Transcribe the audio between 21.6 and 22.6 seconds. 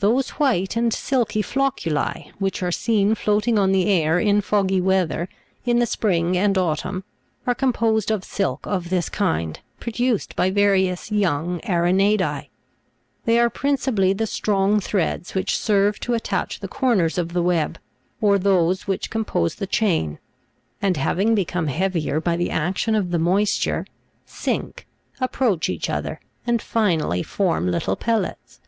heavier by the